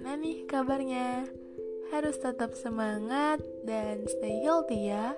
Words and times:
Gimana 0.00 0.16
nih 0.16 0.48
kabarnya? 0.48 1.28
Harus 1.92 2.16
tetap 2.16 2.56
semangat 2.56 3.36
dan 3.68 4.08
stay 4.08 4.40
healthy 4.40 4.88
ya. 4.88 5.12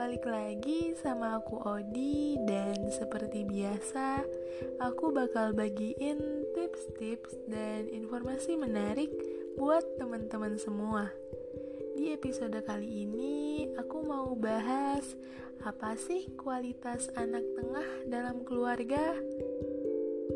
Balik 0.00 0.24
lagi 0.24 0.96
sama 0.96 1.36
aku 1.36 1.60
Odi 1.60 2.40
dan 2.48 2.88
seperti 2.88 3.44
biasa, 3.44 4.24
aku 4.80 5.12
bakal 5.12 5.52
bagiin 5.52 6.16
tips-tips 6.56 7.36
dan 7.52 7.84
informasi 7.92 8.56
menarik 8.56 9.12
buat 9.60 9.84
teman-teman 10.00 10.56
semua. 10.56 11.12
Di 11.92 12.16
episode 12.16 12.64
kali 12.64 13.04
ini, 13.04 13.68
aku 13.76 14.08
mau 14.08 14.32
bahas 14.32 15.04
apa 15.68 16.00
sih 16.00 16.32
kualitas 16.32 17.12
anak 17.12 17.44
tengah 17.60 18.08
dalam 18.08 18.40
keluarga? 18.40 19.20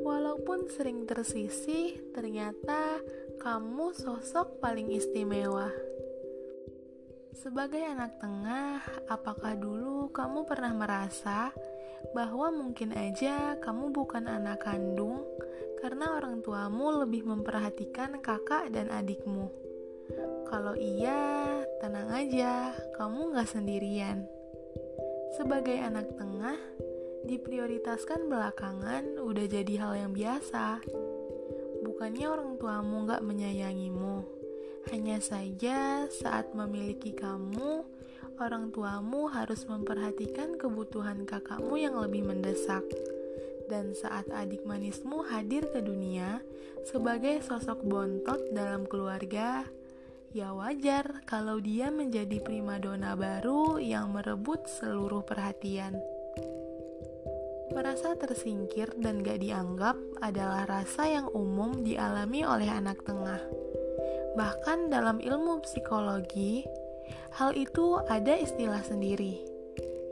Walaupun 0.02 0.66
sering 0.68 1.06
tersisih, 1.06 2.12
ternyata 2.12 3.00
kamu 3.42 3.90
sosok 3.90 4.62
paling 4.62 4.94
istimewa. 4.94 5.66
Sebagai 7.34 7.82
anak 7.82 8.22
tengah, 8.22 8.78
apakah 9.10 9.58
dulu 9.58 10.14
kamu 10.14 10.46
pernah 10.46 10.70
merasa 10.70 11.50
bahwa 12.14 12.54
mungkin 12.54 12.94
aja 12.94 13.58
kamu 13.58 13.90
bukan 13.90 14.30
anak 14.30 14.62
kandung 14.62 15.26
karena 15.82 16.14
orang 16.14 16.38
tuamu 16.46 17.02
lebih 17.02 17.26
memperhatikan 17.26 18.22
kakak 18.22 18.70
dan 18.70 18.94
adikmu? 18.94 19.50
Kalau 20.46 20.78
iya, 20.78 21.66
tenang 21.82 22.14
aja, 22.14 22.70
kamu 22.94 23.34
gak 23.34 23.50
sendirian. 23.50 24.22
Sebagai 25.34 25.82
anak 25.82 26.14
tengah, 26.14 26.62
diprioritaskan 27.26 28.30
belakangan 28.30 29.18
udah 29.18 29.46
jadi 29.50 29.74
hal 29.82 29.92
yang 29.98 30.12
biasa. 30.14 30.78
Bukannya 31.82 32.26
orang 32.30 32.50
tuamu 32.62 33.10
gak 33.10 33.26
menyayangimu, 33.26 34.22
hanya 34.94 35.18
saja 35.18 36.06
saat 36.10 36.54
memiliki 36.54 37.10
kamu, 37.10 37.82
orang 38.38 38.70
tuamu 38.70 39.26
harus 39.26 39.66
memperhatikan 39.66 40.58
kebutuhan 40.58 41.26
kakakmu 41.26 41.78
yang 41.78 41.98
lebih 41.98 42.22
mendesak. 42.22 42.82
Dan 43.66 43.94
saat 43.98 44.30
adik 44.30 44.62
manismu 44.62 45.26
hadir 45.26 45.66
ke 45.70 45.82
dunia 45.82 46.42
sebagai 46.86 47.42
sosok 47.42 47.82
bontot 47.86 48.38
dalam 48.54 48.86
keluarga, 48.86 49.66
ya 50.30 50.54
wajar 50.54 51.26
kalau 51.26 51.58
dia 51.62 51.90
menjadi 51.90 52.42
primadona 52.42 53.18
baru 53.18 53.82
yang 53.82 54.14
merebut 54.14 54.66
seluruh 54.66 55.26
perhatian. 55.26 55.98
Merasa 57.72 58.12
tersingkir 58.20 58.92
dan 59.00 59.24
gak 59.24 59.40
dianggap 59.40 59.96
adalah 60.20 60.68
rasa 60.68 61.08
yang 61.08 61.26
umum 61.32 61.80
dialami 61.80 62.44
oleh 62.44 62.68
anak 62.68 63.00
tengah. 63.02 63.40
Bahkan 64.36 64.92
dalam 64.92 65.18
ilmu 65.24 65.64
psikologi, 65.64 66.68
hal 67.40 67.56
itu 67.56 67.96
ada 68.04 68.36
istilah 68.36 68.84
sendiri, 68.84 69.40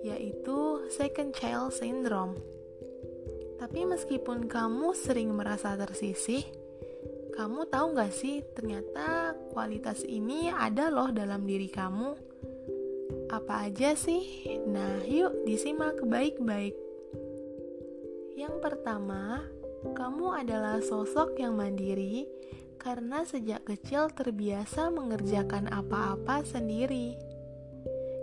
yaitu 0.01 0.89
second 0.89 1.37
child 1.37 1.77
syndrome. 1.77 2.41
Tapi 3.61 3.85
meskipun 3.85 4.49
kamu 4.49 4.97
sering 4.97 5.37
merasa 5.37 5.77
tersisih, 5.77 6.41
kamu 7.37 7.69
tahu 7.69 7.93
gak 7.93 8.13
sih 8.13 8.41
ternyata 8.57 9.37
kualitas 9.53 10.01
ini 10.05 10.49
ada 10.49 10.89
loh 10.89 11.13
dalam 11.13 11.45
diri 11.45 11.69
kamu? 11.69 12.17
Apa 13.31 13.71
aja 13.71 13.95
sih? 13.95 14.49
Nah, 14.67 15.07
yuk 15.07 15.47
disimak 15.47 16.03
baik-baik. 16.03 16.90
Yang 18.35 18.55
pertama, 18.63 19.43
kamu 19.97 20.45
adalah 20.45 20.79
sosok 20.85 21.41
yang 21.41 21.57
mandiri 21.57 22.29
karena 22.81 23.25
sejak 23.25 23.65
kecil 23.69 24.09
terbiasa 24.13 24.89
mengerjakan 24.93 25.69
apa-apa 25.69 26.45
sendiri. 26.45 27.17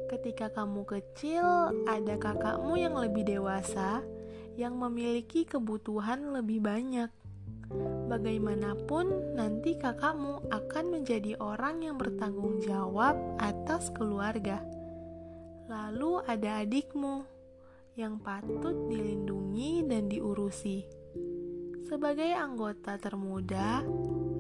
Ketika 0.07 0.49
kamu 0.53 0.87
kecil, 0.87 1.45
ada 1.85 2.15
kakakmu 2.15 2.79
yang 2.79 2.95
lebih 2.95 3.27
dewasa 3.27 4.01
yang 4.57 4.79
memiliki 4.79 5.45
kebutuhan 5.45 6.33
lebih 6.33 6.63
banyak. 6.63 7.11
Bagaimanapun, 8.07 9.35
nanti 9.35 9.75
kakakmu 9.75 10.47
akan 10.49 10.85
menjadi 10.87 11.35
orang 11.37 11.83
yang 11.83 11.99
bertanggung 11.99 12.63
jawab 12.63 13.19
atas 13.37 13.91
keluarga. 13.91 14.63
Lalu 15.67 16.23
ada 16.23 16.63
adikmu 16.63 17.36
yang 17.97 18.21
patut 18.21 18.77
dilindungi 18.93 19.81
dan 19.89 20.05
diurusi. 20.05 20.85
Sebagai 21.89 22.29
anggota 22.29 22.93
termuda, 23.01 23.81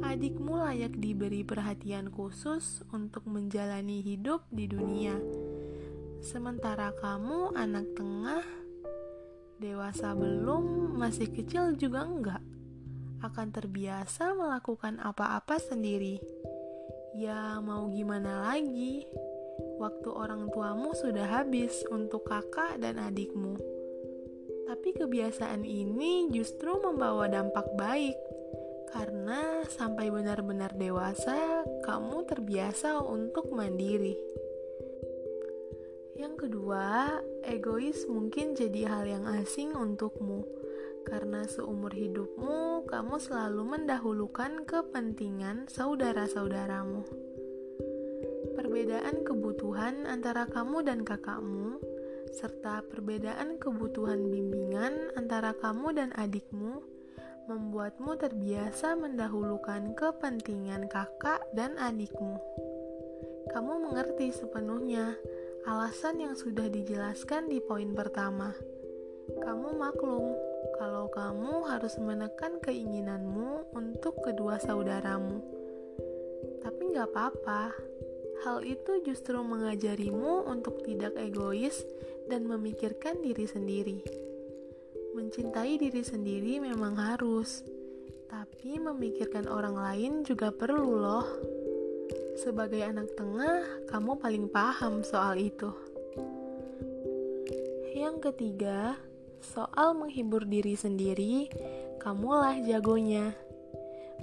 adikmu 0.05 0.61
layak 0.61 0.93
diberi 1.01 1.41
perhatian 1.41 2.13
khusus 2.13 2.85
untuk 2.93 3.25
menjalani 3.25 4.05
hidup 4.05 4.45
di 4.53 4.69
dunia. 4.69 5.17
Sementara 6.21 6.93
kamu 7.01 7.57
anak 7.57 7.97
tengah, 7.97 8.45
dewasa 9.57 10.13
belum, 10.13 10.93
masih 10.93 11.33
kecil 11.33 11.73
juga 11.73 12.05
enggak, 12.05 12.43
akan 13.25 13.47
terbiasa 13.49 14.37
melakukan 14.37 15.01
apa-apa 15.01 15.57
sendiri. 15.57 16.21
Ya, 17.17 17.57
mau 17.57 17.89
gimana 17.89 18.53
lagi? 18.53 19.01
Waktu 19.77 20.09
orang 20.09 20.49
tuamu 20.49 20.91
sudah 20.97 21.25
habis 21.29 21.85
untuk 21.93 22.25
kakak 22.25 22.81
dan 22.81 22.97
adikmu. 22.97 23.57
Tapi 24.67 24.89
kebiasaan 24.97 25.63
ini 25.63 26.27
justru 26.33 26.75
membawa 26.75 27.31
dampak 27.31 27.71
baik, 27.79 28.17
karena 28.91 29.63
sampai 29.63 30.11
benar-benar 30.11 30.75
dewasa, 30.75 31.63
kamu 31.87 32.27
terbiasa 32.27 32.99
untuk 32.99 33.53
mandiri. 33.55 34.17
Yang 36.17 36.49
kedua, 36.49 37.21
egois 37.45 38.09
mungkin 38.09 38.57
jadi 38.57 38.89
hal 38.89 39.05
yang 39.07 39.25
asing 39.39 39.71
untukmu, 39.71 40.43
karena 41.07 41.47
seumur 41.47 41.93
hidupmu 41.93 42.89
kamu 42.89 43.15
selalu 43.21 43.63
mendahulukan 43.63 44.67
kepentingan 44.67 45.71
saudara-saudaramu 45.71 47.36
perbedaan 48.53 49.25
kebutuhan 49.25 50.05
antara 50.05 50.45
kamu 50.49 50.85
dan 50.85 51.01
kakakmu, 51.01 51.81
serta 52.33 52.83
perbedaan 52.85 53.57
kebutuhan 53.57 54.29
bimbingan 54.29 55.13
antara 55.15 55.55
kamu 55.57 55.95
dan 55.95 56.09
adikmu, 56.13 56.83
membuatmu 57.47 58.19
terbiasa 58.19 58.99
mendahulukan 58.99 59.95
kepentingan 59.95 60.91
kakak 60.91 61.39
dan 61.55 61.79
adikmu. 61.79 62.37
Kamu 63.47 63.87
mengerti 63.87 64.35
sepenuhnya 64.35 65.15
alasan 65.63 66.19
yang 66.19 66.35
sudah 66.35 66.67
dijelaskan 66.67 67.47
di 67.47 67.63
poin 67.63 67.95
pertama. 67.95 68.51
Kamu 69.39 69.75
maklum 69.79 70.35
kalau 70.75 71.07
kamu 71.07 71.67
harus 71.67 71.95
menekan 71.99 72.59
keinginanmu 72.59 73.71
untuk 73.71 74.19
kedua 74.23 74.59
saudaramu. 74.59 75.39
Tapi 76.63 76.81
nggak 76.91 77.07
apa-apa, 77.11 77.71
Hal 78.45 78.61
itu 78.61 79.01
justru 79.01 79.39
mengajarimu 79.41 80.45
untuk 80.45 80.85
tidak 80.85 81.17
egois 81.17 81.81
dan 82.29 82.45
memikirkan 82.45 83.17
diri 83.23 83.49
sendiri. 83.49 83.99
Mencintai 85.17 85.81
diri 85.81 86.05
sendiri 86.05 86.61
memang 86.61 86.93
harus, 86.93 87.65
tapi 88.29 88.77
memikirkan 88.77 89.49
orang 89.49 89.73
lain 89.73 90.13
juga 90.21 90.53
perlu, 90.53 91.01
loh. 91.01 91.27
Sebagai 92.37 92.85
anak 92.85 93.17
tengah, 93.17 93.89
kamu 93.89 94.21
paling 94.21 94.45
paham 94.45 95.01
soal 95.01 95.41
itu. 95.41 95.73
Yang 97.97 98.29
ketiga, 98.29 98.93
soal 99.41 99.97
menghibur 99.97 100.45
diri 100.45 100.77
sendiri, 100.77 101.49
kamulah 101.97 102.61
jagonya. 102.61 103.33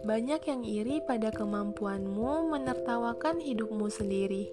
Banyak 0.05 0.45
yang 0.45 0.63
iri 0.69 1.01
pada 1.01 1.33
kemampuanmu 1.33 2.53
menertawakan 2.53 3.41
hidupmu 3.41 3.89
sendiri. 3.89 4.53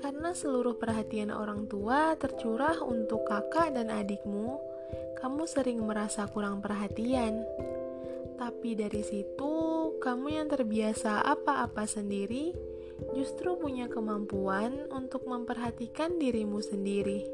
Karena 0.00 0.32
seluruh 0.32 0.80
perhatian 0.80 1.28
orang 1.28 1.68
tua 1.68 2.16
tercurah 2.16 2.80
untuk 2.80 3.28
kakak 3.28 3.76
dan 3.76 3.92
adikmu, 3.92 4.56
kamu 5.20 5.44
sering 5.44 5.84
merasa 5.84 6.24
kurang 6.24 6.64
perhatian. 6.64 7.44
Tapi 8.40 8.72
dari 8.72 9.04
situ, 9.04 9.54
kamu 10.00 10.40
yang 10.40 10.48
terbiasa 10.48 11.20
apa-apa 11.20 11.84
sendiri, 11.84 12.56
justru 13.12 13.60
punya 13.60 13.92
kemampuan 13.92 14.88
untuk 14.88 15.28
memperhatikan 15.28 16.16
dirimu 16.16 16.64
sendiri. 16.64 17.28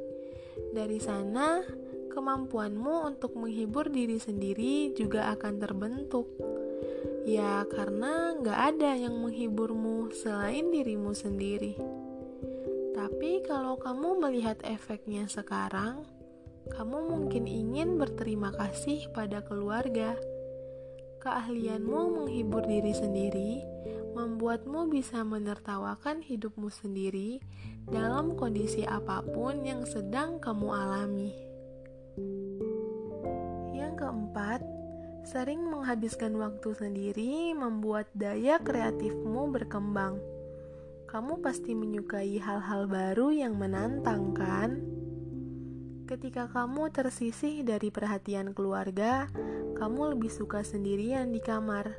Dari 0.75 0.98
sana, 0.98 1.62
kemampuanmu 2.10 3.06
untuk 3.06 3.38
menghibur 3.38 3.86
diri 3.86 4.19
sendiri 4.19 4.90
juga 4.98 5.31
akan 5.38 5.54
terbentuk. 5.62 6.26
Ya, 7.28 7.69
karena 7.69 8.32
nggak 8.40 8.61
ada 8.76 8.96
yang 8.96 9.20
menghiburmu 9.20 10.08
selain 10.17 10.72
dirimu 10.72 11.12
sendiri. 11.12 11.76
Tapi 12.96 13.44
kalau 13.44 13.76
kamu 13.76 14.20
melihat 14.20 14.56
efeknya 14.64 15.28
sekarang, 15.28 16.05
kamu 16.72 17.12
mungkin 17.12 17.44
ingin 17.44 18.00
berterima 18.00 18.52
kasih 18.56 19.08
pada 19.12 19.44
keluarga. 19.44 20.17
Keahlianmu 21.20 22.25
menghibur 22.25 22.64
diri 22.64 22.96
sendiri 22.96 23.61
membuatmu 24.17 24.90
bisa 24.90 25.22
menertawakan 25.22 26.25
hidupmu 26.25 26.69
sendiri 26.72 27.40
dalam 27.88 28.34
kondisi 28.34 28.82
apa 28.84 29.22
pun 29.22 29.64
yang 29.64 29.84
sedang 29.84 30.40
kamu 30.40 30.69
alami. 30.72 31.50
Sering 35.31 35.62
menghabiskan 35.62 36.35
waktu 36.35 36.75
sendiri 36.75 37.55
membuat 37.55 38.11
daya 38.19 38.59
kreatifmu 38.59 39.47
berkembang. 39.55 40.19
Kamu 41.06 41.38
pasti 41.38 41.79
menyukai 41.79 42.35
hal-hal 42.43 42.91
baru 42.91 43.31
yang 43.31 43.55
menantang, 43.55 44.35
kan? 44.35 44.82
Ketika 46.11 46.50
kamu 46.50 46.91
tersisih 46.91 47.62
dari 47.62 47.94
perhatian 47.94 48.50
keluarga, 48.50 49.31
kamu 49.79 50.19
lebih 50.19 50.35
suka 50.35 50.67
sendirian 50.67 51.31
di 51.31 51.38
kamar 51.38 51.94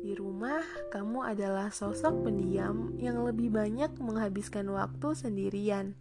di 0.00 0.16
rumah, 0.16 0.64
kamu 0.88 1.36
adalah 1.36 1.68
sosok 1.68 2.24
pendiam 2.24 2.96
yang 2.96 3.20
lebih 3.28 3.52
banyak 3.52 3.92
menghabiskan 4.00 4.72
waktu 4.72 5.12
sendirian. 5.12 6.00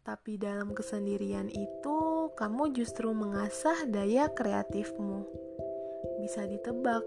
Tapi 0.00 0.40
dalam 0.40 0.72
kesendirian 0.72 1.52
itu, 1.52 2.28
kamu 2.36 2.72
justru 2.72 3.12
mengasah 3.12 3.84
daya 3.84 4.32
kreatifmu. 4.32 5.43
Bisa 6.24 6.48
ditebak, 6.48 7.04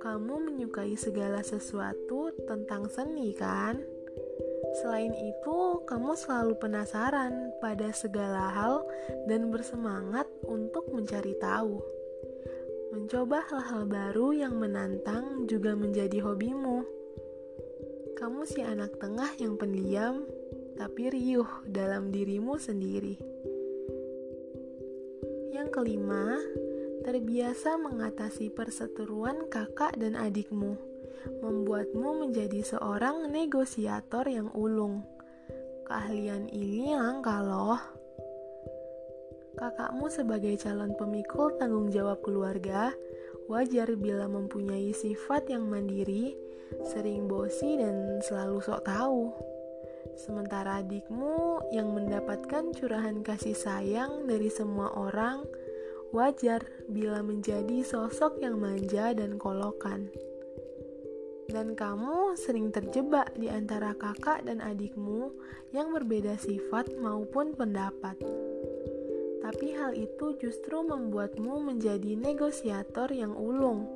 kamu 0.00 0.48
menyukai 0.48 0.96
segala 0.96 1.44
sesuatu 1.44 2.32
tentang 2.48 2.88
seni, 2.88 3.36
kan? 3.36 3.76
Selain 4.80 5.12
itu, 5.12 5.84
kamu 5.84 6.16
selalu 6.16 6.56
penasaran 6.56 7.52
pada 7.60 7.92
segala 7.92 8.48
hal 8.48 8.80
dan 9.28 9.52
bersemangat 9.52 10.24
untuk 10.48 10.88
mencari 10.88 11.36
tahu. 11.36 11.84
Mencoba 12.96 13.44
hal-hal 13.44 13.84
baru 13.84 14.32
yang 14.32 14.56
menantang 14.56 15.44
juga 15.44 15.76
menjadi 15.76 16.24
hobimu. 16.24 16.80
Kamu 18.16 18.48
si 18.48 18.64
anak 18.64 18.96
tengah 18.96 19.36
yang 19.36 19.60
pendiam, 19.60 20.24
tapi 20.80 21.12
riuh 21.12 21.68
dalam 21.68 22.08
dirimu 22.08 22.56
sendiri. 22.56 23.20
Yang 25.52 25.68
kelima, 25.76 26.40
terbiasa 27.06 27.78
mengatasi 27.78 28.50
perseteruan 28.50 29.46
kakak 29.46 29.94
dan 29.94 30.18
adikmu, 30.18 30.74
membuatmu 31.38 32.26
menjadi 32.26 32.66
seorang 32.66 33.30
negosiator 33.30 34.26
yang 34.26 34.50
ulung. 34.58 35.06
Keahlian 35.86 36.50
ini 36.50 36.98
langka 36.98 37.46
loh. 37.46 37.78
Kakakmu 39.54 40.10
sebagai 40.10 40.58
calon 40.58 40.98
pemikul 40.98 41.54
tanggung 41.62 41.94
jawab 41.94 42.26
keluarga, 42.26 42.90
wajar 43.46 43.94
bila 43.94 44.26
mempunyai 44.26 44.90
sifat 44.90 45.46
yang 45.46 45.70
mandiri, 45.70 46.34
sering 46.90 47.30
bosi 47.30 47.78
dan 47.78 48.18
selalu 48.18 48.58
sok 48.58 48.82
tahu. 48.82 49.30
Sementara 50.18 50.82
adikmu 50.82 51.70
yang 51.70 51.94
mendapatkan 51.94 52.74
curahan 52.74 53.22
kasih 53.22 53.54
sayang 53.54 54.26
dari 54.26 54.50
semua 54.50 54.90
orang, 54.98 55.46
wajar 56.10 56.62
bila 56.90 57.22
menjadi 57.22 57.82
sosok 57.82 58.42
yang 58.42 58.58
manja 58.58 59.14
dan 59.14 59.38
kolokan. 59.40 60.10
Dan 61.46 61.78
kamu 61.78 62.34
sering 62.34 62.74
terjebak 62.74 63.32
di 63.38 63.46
antara 63.46 63.94
kakak 63.94 64.42
dan 64.44 64.58
adikmu 64.58 65.30
yang 65.70 65.94
berbeda 65.94 66.34
sifat 66.36 66.90
maupun 66.98 67.54
pendapat 67.54 68.18
tapi 69.46 69.78
hal 69.78 69.94
itu 69.94 70.34
justru 70.42 70.82
membuatmu 70.82 71.62
menjadi 71.62 72.18
negosiator 72.18 73.06
yang 73.14 73.30
ulung, 73.30 73.86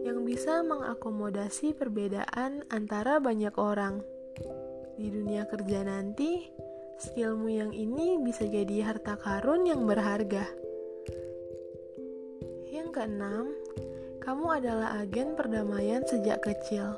yang 0.00 0.24
bisa 0.24 0.64
mengakomodasi 0.64 1.76
perbedaan 1.76 2.64
antara 2.72 3.20
banyak 3.20 3.52
orang. 3.60 4.00
Di 4.96 5.12
dunia 5.12 5.44
kerja 5.44 5.84
nanti, 5.84 6.48
skillmu 7.04 7.52
yang 7.52 7.76
ini 7.76 8.16
bisa 8.24 8.48
jadi 8.48 8.88
harta 8.88 9.20
karun 9.20 9.68
yang 9.68 9.84
berharga. 9.84 10.48
Yang 12.88 13.04
keenam, 13.04 13.46
kamu 14.24 14.64
adalah 14.64 15.04
agen 15.04 15.36
perdamaian 15.36 16.00
sejak 16.08 16.40
kecil. 16.40 16.96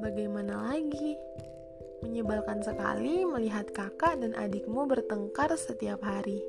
Bagaimana 0.00 0.72
lagi? 0.72 1.20
Menyebalkan 2.00 2.64
sekali 2.64 3.28
melihat 3.28 3.68
kakak 3.76 4.24
dan 4.24 4.32
adikmu 4.32 4.88
bertengkar 4.88 5.52
setiap 5.60 6.00
hari. 6.00 6.40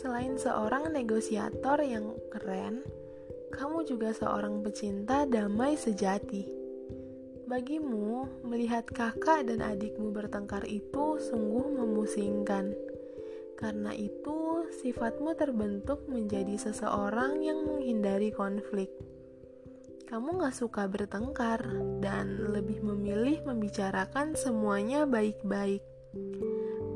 Selain 0.00 0.40
seorang 0.40 0.88
negosiator 0.96 1.84
yang 1.84 2.16
keren, 2.32 2.88
kamu 3.52 3.84
juga 3.84 4.16
seorang 4.16 4.64
pecinta 4.64 5.28
damai 5.28 5.76
sejati. 5.76 6.48
Bagimu, 7.44 8.48
melihat 8.48 8.88
kakak 8.88 9.44
dan 9.44 9.60
adikmu 9.60 10.08
bertengkar 10.08 10.64
itu 10.64 11.20
sungguh 11.20 11.68
memusingkan. 11.68 12.72
Karena 13.60 13.92
itu, 13.92 14.49
sifatmu 14.70 15.34
terbentuk 15.34 16.06
menjadi 16.06 16.54
seseorang 16.56 17.42
yang 17.42 17.66
menghindari 17.66 18.30
konflik. 18.30 18.88
Kamu 20.06 20.42
gak 20.42 20.54
suka 20.54 20.90
bertengkar 20.90 21.62
dan 22.02 22.50
lebih 22.50 22.82
memilih 22.82 23.42
membicarakan 23.46 24.34
semuanya 24.34 25.06
baik-baik 25.06 25.82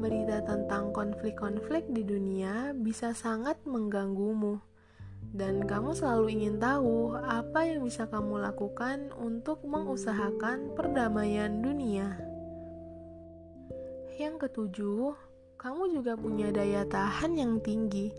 berita 0.05 0.45
tentang 0.45 0.93
konflik-konflik 0.93 1.89
di 1.89 2.05
dunia 2.05 2.77
bisa 2.77 3.17
sangat 3.17 3.57
mengganggumu, 3.65 4.61
dan 5.33 5.65
kamu 5.65 5.97
selalu 5.97 6.37
ingin 6.37 6.61
tahu 6.61 7.17
apa 7.17 7.65
yang 7.65 7.81
bisa 7.81 8.05
kamu 8.13 8.37
lakukan 8.45 9.09
untuk 9.17 9.65
mengusahakan 9.65 10.77
perdamaian 10.77 11.65
dunia. 11.65 12.21
Yang 14.21 14.47
ketujuh, 14.47 15.17
kamu 15.65 15.97
juga 15.97 16.13
punya 16.13 16.53
daya 16.53 16.85
tahan 16.85 17.41
yang 17.41 17.57
tinggi. 17.65 18.13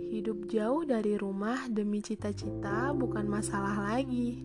Hidup 0.00 0.48
jauh 0.48 0.88
dari 0.88 1.20
rumah 1.20 1.68
demi 1.68 2.00
cita-cita 2.00 2.96
bukan 2.96 3.28
masalah 3.28 3.92
lagi. 3.92 4.40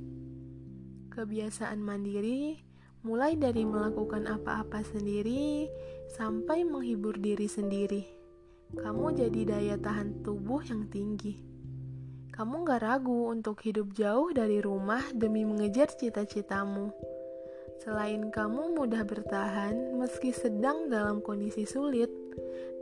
Kebiasaan 1.07 1.79
mandiri 1.79 2.59
mulai 3.07 3.39
dari 3.39 3.63
melakukan 3.63 4.27
apa-apa 4.27 4.83
sendiri 4.83 5.71
sampai 6.19 6.67
menghibur 6.67 7.15
diri 7.15 7.47
sendiri. 7.47 8.03
Kamu 8.75 9.15
jadi 9.15 9.47
daya 9.47 9.75
tahan 9.79 10.19
tubuh 10.19 10.59
yang 10.67 10.91
tinggi. 10.91 11.39
Kamu 12.35 12.67
gak 12.67 12.83
ragu 12.83 13.31
untuk 13.31 13.63
hidup 13.63 13.95
jauh 13.95 14.35
dari 14.35 14.59
rumah 14.59 15.15
demi 15.15 15.47
mengejar 15.47 15.95
cita-citamu. 15.95 16.91
Selain 17.77 18.33
kamu 18.33 18.73
mudah 18.73 19.05
bertahan 19.05 19.95
meski 19.95 20.33
sedang 20.33 20.89
dalam 20.89 21.21
kondisi 21.21 21.63
sulit, 21.63 22.09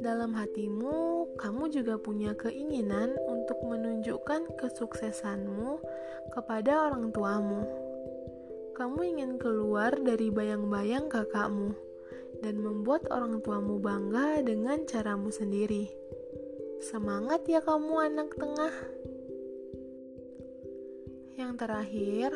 dalam 0.03 0.35
hatimu 0.35 1.27
kamu 1.39 1.71
juga 1.71 1.95
punya 1.99 2.35
keinginan 2.35 3.15
untuk 3.27 3.59
menunjukkan 3.63 4.55
kesuksesanmu 4.59 5.79
kepada 6.35 6.91
orang 6.91 7.11
tuamu 7.15 7.63
kamu 8.75 9.15
ingin 9.15 9.31
keluar 9.39 9.95
dari 9.95 10.27
bayang-bayang 10.27 11.07
kakakmu 11.07 11.71
dan 12.43 12.59
membuat 12.59 13.07
orang 13.07 13.39
tuamu 13.39 13.79
bangga 13.79 14.43
dengan 14.43 14.83
caramu 14.83 15.31
sendiri. 15.31 15.87
Semangat 16.83 17.47
ya 17.47 17.63
kamu 17.63 17.93
anak 18.11 18.35
tengah. 18.35 18.75
Yang 21.39 21.53
terakhir, 21.55 22.29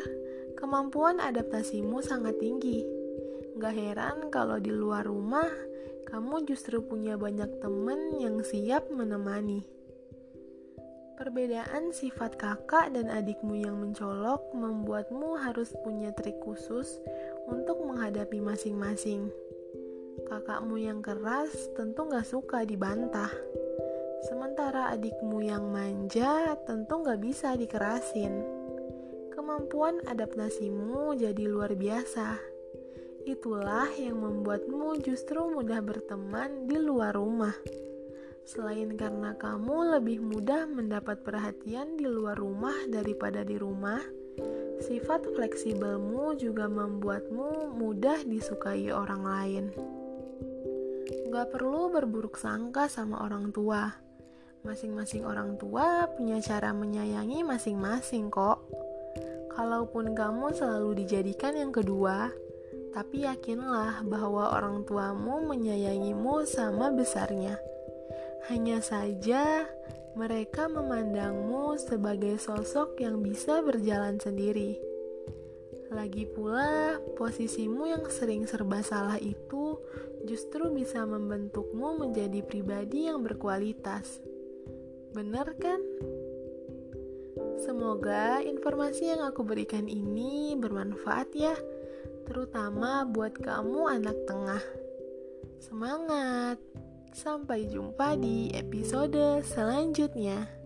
kemampuan 0.55 1.19
adaptasimu 1.19 1.99
sangat 1.99 2.39
tinggi. 2.39 2.87
Gak 3.59 3.75
heran 3.75 4.31
kalau 4.31 4.63
di 4.63 4.71
luar 4.71 5.03
rumah, 5.03 5.47
kamu 6.09 6.49
justru 6.49 6.81
punya 6.81 7.15
banyak 7.15 7.61
teman 7.61 8.17
yang 8.17 8.41
siap 8.41 8.89
menemani. 8.89 9.61
Perbedaan 11.19 11.91
sifat 11.93 12.39
kakak 12.39 12.95
dan 12.95 13.11
adikmu 13.11 13.59
yang 13.59 13.77
mencolok 13.77 14.55
membuatmu 14.55 15.37
harus 15.37 15.69
punya 15.83 16.15
trik 16.15 16.39
khusus 16.41 16.97
untuk 17.45 17.83
menghadapi 17.85 18.41
masing-masing. 18.41 19.29
Kakakmu 20.25 20.79
yang 20.79 21.03
keras 21.05 21.51
tentu 21.75 22.07
gak 22.07 22.23
suka 22.23 22.63
dibantah. 22.63 23.29
Sementara 24.25 24.95
adikmu 24.95 25.43
yang 25.43 25.69
manja 25.69 26.55
tentu 26.63 27.03
gak 27.03 27.19
bisa 27.19 27.53
dikerasin. 27.59 28.39
Kemampuan 29.35 29.99
adaptasimu 30.07 31.19
jadi 31.19 31.43
luar 31.51 31.75
biasa. 31.75 32.58
Itulah 33.27 33.91
yang 33.99 34.23
membuatmu 34.23 35.03
justru 35.03 35.43
mudah 35.51 35.83
berteman 35.83 36.67
di 36.69 36.79
luar 36.79 37.17
rumah. 37.17 37.55
Selain 38.47 38.95
karena 38.95 39.35
kamu 39.35 39.99
lebih 39.99 40.23
mudah 40.23 40.65
mendapat 40.65 41.21
perhatian 41.21 41.99
di 41.99 42.07
luar 42.07 42.39
rumah 42.39 42.75
daripada 42.87 43.43
di 43.43 43.59
rumah, 43.59 43.99
sifat 44.79 45.27
fleksibelmu 45.35 46.39
juga 46.39 46.71
membuatmu 46.71 47.75
mudah 47.75 48.23
disukai 48.23 48.89
orang 48.89 49.23
lain. 49.27 49.65
Gak 51.29 51.53
perlu 51.53 51.93
berburuk 51.93 52.41
sangka 52.41 52.89
sama 52.89 53.21
orang 53.21 53.53
tua. 53.53 53.85
Masing-masing 54.65 55.29
orang 55.29 55.55
tua 55.61 56.09
punya 56.17 56.41
cara 56.41 56.73
menyayangi 56.73 57.45
masing-masing 57.45 58.33
kok. 58.33 58.65
Kalaupun 59.53 60.17
kamu 60.17 60.57
selalu 60.57 61.05
dijadikan 61.05 61.53
yang 61.53 61.69
kedua, 61.69 62.33
tapi 62.89 63.25
yakinlah 63.25 64.01
bahwa 64.05 64.55
orang 64.57 64.85
tuamu 64.85 65.45
menyayangimu 65.45 66.45
sama 66.49 66.89
besarnya. 66.89 67.57
Hanya 68.49 68.81
saja, 68.81 69.67
mereka 70.17 70.65
memandangmu 70.65 71.77
sebagai 71.77 72.41
sosok 72.41 72.97
yang 72.97 73.21
bisa 73.21 73.61
berjalan 73.61 74.17
sendiri. 74.17 74.81
Lagi 75.89 76.29
pula, 76.29 77.01
posisimu 77.17 77.89
yang 77.89 78.05
sering 78.13 78.45
serba 78.45 78.85
salah 78.85 79.17
itu 79.17 79.77
justru 80.25 80.69
bisa 80.69 81.01
membentukmu 81.01 81.97
menjadi 82.05 82.45
pribadi 82.45 83.09
yang 83.09 83.25
berkualitas. 83.25 84.21
Bener 85.17 85.57
kan? 85.57 85.81
Semoga 87.57 88.39
informasi 88.45 89.17
yang 89.17 89.25
aku 89.25 89.41
berikan 89.41 89.89
ini 89.89 90.53
bermanfaat 90.53 91.29
ya, 91.33 91.57
terutama 92.27 93.07
buat 93.07 93.37
kamu 93.37 94.01
anak 94.01 94.17
tengah. 94.27 94.63
Semangat! 95.59 96.59
Sampai 97.15 97.65
jumpa 97.67 98.19
di 98.19 98.53
episode 98.53 99.41
selanjutnya. 99.43 100.58